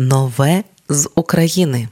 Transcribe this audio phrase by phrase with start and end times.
[0.00, 1.88] Нове з України.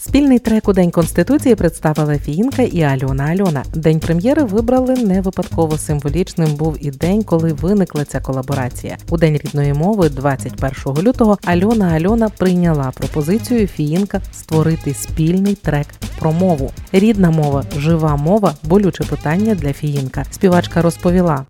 [0.00, 3.64] Спільний трек у День Конституції представили Фіїнка і Альона Альона.
[3.74, 6.54] День прем'єри вибрали не випадково символічним.
[6.54, 8.98] Був і день, коли виникла ця колаборація.
[9.08, 15.86] У день рідної мови, 21 лютого, Альона Альона прийняла пропозицію Фіїнка створити спільний трек
[16.18, 16.70] про мову.
[16.92, 20.24] Рідна мова, жива мова болюче питання для Фіїнка.
[20.30, 21.44] Співачка розповіла.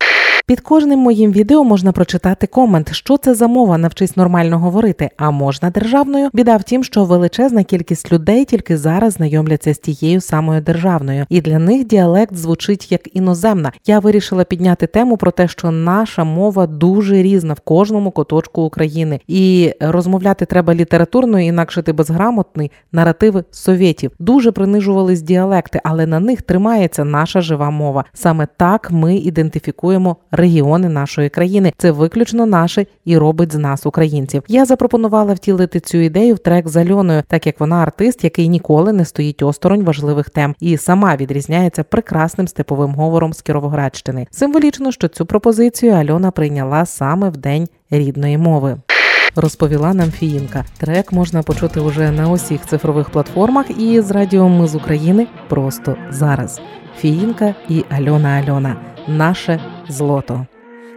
[0.50, 5.30] Під кожним моїм відео можна прочитати комент, що це за мова, навчись нормально говорити, а
[5.30, 6.30] можна державною.
[6.32, 11.40] Біда в тім, що величезна кількість людей тільки зараз знайомляться з тією самою державною, і
[11.40, 13.72] для них діалект звучить як іноземна.
[13.86, 19.20] Я вирішила підняти тему про те, що наша мова дуже різна в кожному куточку України,
[19.28, 22.70] і розмовляти треба літературно, інакше ти безграмотний.
[22.92, 28.04] Наративи совєтів дуже принижувались діалекти, але на них тримається наша жива мова.
[28.12, 31.72] Саме так ми ідентифікуємо регіони нашої країни.
[31.76, 34.42] Це виключно наше і робить з нас українців.
[34.48, 38.92] Я запропонувала втілити цю ідею в трек з Альоною, так як вона артист, який ніколи
[38.92, 44.26] не стоїть осторонь важливих тем, і сама відрізняється прекрасним степовим говором з Кіровоградщини.
[44.30, 48.76] Символічно, що цю пропозицію Альона прийняла саме в день рідної мови.
[49.36, 50.64] Розповіла нам Фіїнка.
[50.78, 55.96] Трек можна почути уже на усіх цифрових платформах і з радіо Ми з України просто
[56.10, 56.60] зараз.
[56.98, 58.76] Фіїнка і Альона Альона
[59.08, 60.46] наше злото.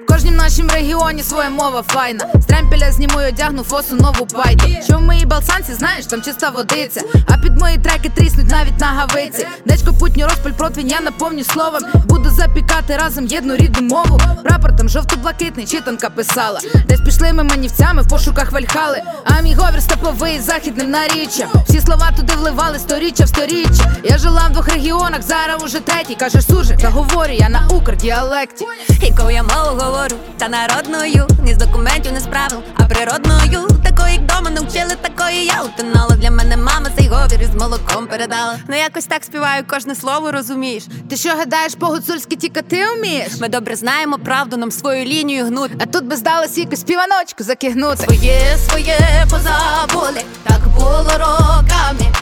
[0.04, 2.26] В кожнім нашім регіоні своя мова файна.
[2.54, 4.68] Тремпеля зніму й одягну фосу нову пайту.
[4.84, 7.02] Що в моїй балсанці, знаєш, там чиста водиця.
[7.28, 9.48] А під мої треки тріснуть навіть на гавиці.
[9.66, 11.82] Дечко путню розпаль противень, я наповню словом.
[12.06, 14.20] Буду запікати разом єдну рідну мову.
[14.44, 16.60] Прапор там жовто-блакитний, читанка писала.
[16.88, 19.02] Десь пішли ми манівцями в пошуках вальхали.
[19.26, 21.50] А мій говір степовий західним наріччям.
[21.70, 23.96] Всі слова туди вливали сторіччя в сторіччя.
[24.04, 26.16] Я жила в двох регіонах, зараз уже третій.
[26.16, 28.66] Кажеш, сужик, та говорю я на укрдіалекті.
[29.02, 33.68] І коли я мову говорю, та народною, ні з документів, не з правил, а природною.
[33.84, 38.60] Такої, як дома навчили, такої я утонула Для мене мама цей говір із молоком передала.
[38.68, 40.84] Ну якось так співаю, кожне слово розумієш.
[41.10, 43.32] Ти що гадаєш, по-гуцульськи тільки ти вмієш?
[43.42, 45.72] Ми добре знаємо правду, нам свою лінію гнуть.
[45.80, 48.04] А тут би здалося якусь співаночку закигнути.
[48.04, 52.14] Своє, своє позабули, так було роками.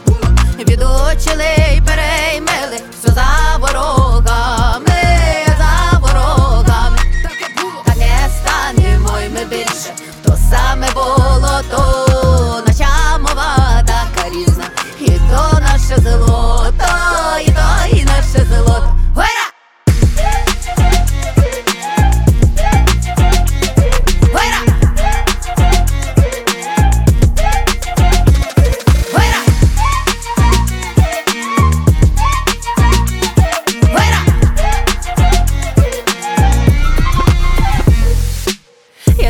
[0.59, 1.45] Відучили
[1.75, 2.20] й переймили,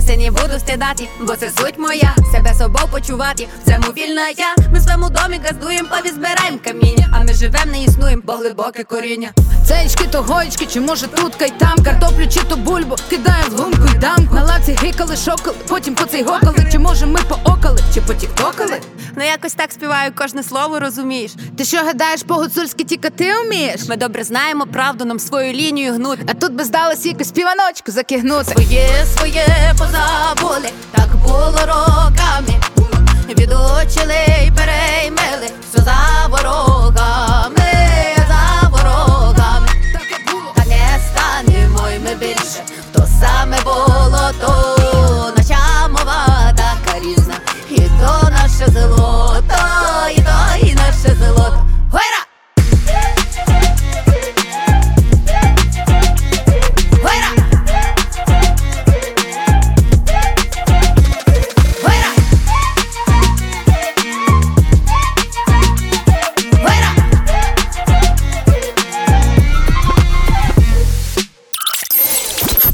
[0.07, 2.15] Не буду стидати, бо це суть моя.
[2.31, 4.55] Себе собою почувати, в цьому вільна я.
[4.73, 7.07] Ми в своєму домі газдуєм, повізбираєм каміння.
[7.11, 9.31] А ми живем, не існуєм, бо глибоке коріння.
[9.67, 13.87] Цеєчки то гоєчки, чи може тут кай там Картоплю чи то бульбу, кидаєм в лунку
[13.95, 18.01] й дамку На лавці гикали, шокали, потім по цей гокали Чи може ми поокали, чи
[18.01, 18.81] потіктокали
[19.15, 21.31] Ну якось так співаю, кожне слово розумієш.
[21.57, 23.81] Ти що гадаєш, по-гуцульськи тільки ти вмієш?
[23.89, 26.19] Ми добре знаємо правду, нам свою лінію гнуть.
[26.27, 32.59] А тут би здалося якусь співаночку закигнути Своє, своє позабули, так було роками.
[33.29, 34.90] Відучили й переймили,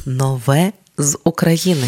[0.09, 1.87] Нове з України.